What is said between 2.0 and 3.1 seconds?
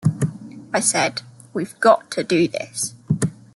to do this.